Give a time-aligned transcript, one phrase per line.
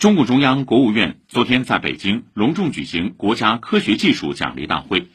[0.00, 5.08] 中共中央、国务院昨天在北京隆重举行国家科学技术奖励大会，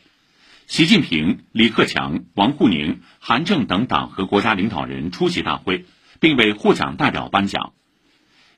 [0.67, 5.85] 习近平、李克强、王沪宁、韩正等党和国家领导人出席大会，
[6.19, 7.73] 并为获奖代表颁奖。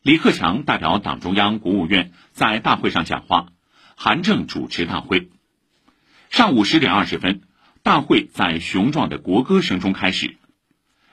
[0.01, 3.47] 李克强代表党中央、国务院在大会上讲话，
[3.95, 5.29] 韩正主持大会。
[6.29, 7.43] 上午十点二十分，
[7.83, 10.35] 大会在雄壮的国歌声中开始，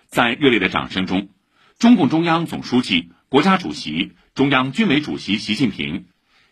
[0.08, 1.28] 在热烈的掌声中，
[1.78, 4.12] 中共中央总书记、国家主席。
[4.34, 6.06] 中央军委主席习近平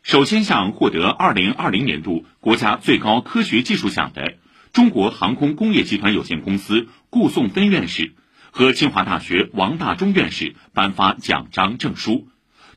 [0.05, 4.37] 首先向获得二零二零年度国家最高科学技术奖的
[4.73, 8.15] 中国航空工业集团有限公司顾颂芬院士
[8.53, 12.29] 和清华大学王大中院士颁发奖章证书，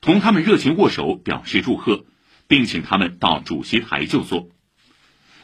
[0.02, 2.06] 同他们热情握手表示祝贺，
[2.48, 4.50] 并请他们到主席台就座。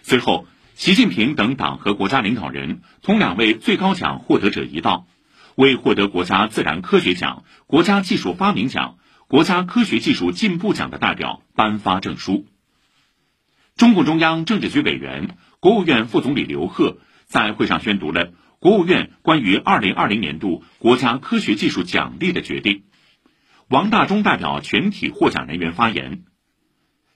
[0.02, 5.06] 随后，习近平等党和国家领导人同两位最高奖获得者一道，
[5.62, 8.98] 为获得国家自然科学奖、国家技术发明奖。
[9.28, 12.48] 国家科学技术进步奖的代表颁发证书。
[13.78, 22.84] 中共中央政治局委员、国务院副总理刘鹤在会上宣读了国务院关于二零二零年度国家科学技术奖励的决定。
[23.70, 26.24] 王大中代表全体获奖人员发言。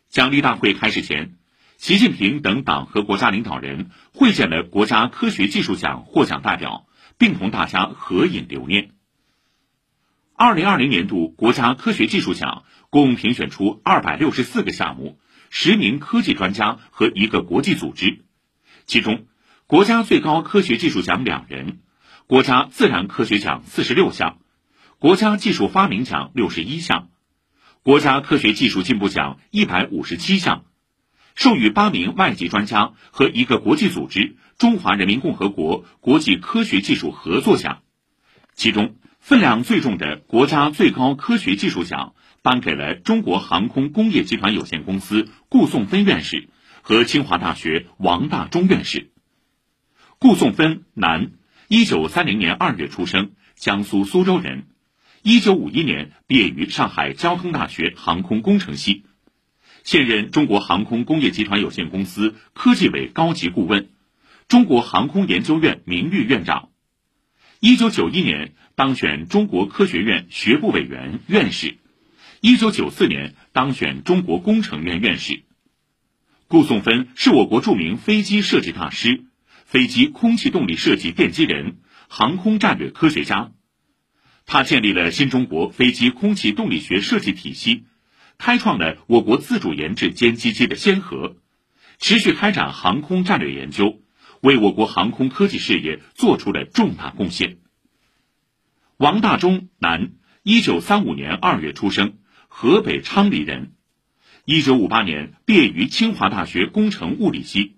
[0.07, 1.33] 奖励大会开始前，
[1.77, 6.85] 习近平等党和国家领导人会见了国家科学技术奖获奖代表，
[7.17, 8.91] 并同大家合影留念。
[10.33, 15.17] 二零二零年度国家科学技术奖共评选出二百六十四个项目，
[15.49, 18.25] 十名科技专家和一个国际组织，
[18.85, 19.27] 其中
[19.65, 21.79] 国家最高科学技术奖两人，
[22.27, 24.39] 国家自然科学奖四十六项，
[24.99, 27.09] 国家技术发明奖六十一项，
[27.81, 30.65] 国家科学技术进步奖一百五十七项，
[31.35, 37.83] 授予八名外籍专家和一个国际组织中华人民共和国国际科学技术合作奖，
[38.55, 38.95] 其中。
[39.19, 46.47] 分量最重的国家最高科学技术奖颁给了中国航空工业集团有限公司顾颂芬院士
[46.83, 49.09] 和清华大学王大中院士。
[50.19, 51.31] 顾颂芬，男，
[51.67, 54.67] 一九三零年二月出生，江苏苏州人，
[55.23, 59.05] 一九五一年毕业于上海交通大学航空工程系，
[59.85, 63.89] 现任中国航空工业集团有限公司科技委高级顾问，
[64.47, 66.69] 中国航空研究院名誉院长。
[67.59, 71.77] 一九九一年当选中国科学院学部委员、院士，
[72.41, 75.43] 一九九四年当选中国工程院院士。
[76.47, 79.25] 顾颂芬是我国著名飞机设计大师、
[79.65, 83.51] 飞机空气动力设计奠基人、航空战略科学家。
[84.47, 87.83] 他建立了新中国飞机空气动力学设计体系，
[88.37, 91.37] 开创了我国自主研制歼击机的先河，
[91.99, 94.01] 持续开展航空战略研究。
[94.41, 97.57] 为我国航空科技事业做出了重大贡献。
[98.97, 100.11] 王大中，男，
[100.43, 103.71] 一九三五年二月出生，河北昌黎人，
[104.43, 107.77] 一九五八年毕业于清华大学工程物理系，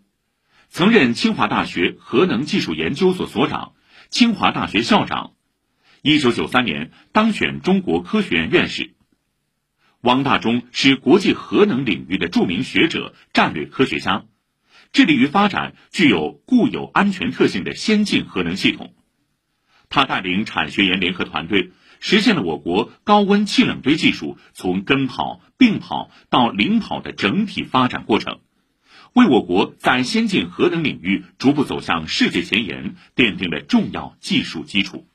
[0.68, 3.72] 曾任清华大学核能技术研究所所长、
[4.10, 5.36] 清华大学校长。
[6.02, 8.97] 一九九三年当选中国科学院院士。
[10.08, 14.24] 王大中是国际核能领域的著名学者、战略科学家。
[14.94, 18.94] 致力于发展具有固有安全特性的先进核能系统。
[19.90, 28.40] 他带领产学研联合团队，实现了我国高温气冷堆技术从跟跑、并跑到领跑的整体发展过程，
[29.12, 35.10] 为我国在先进核能领域逐步走向世界前沿奠定了重要技术基础。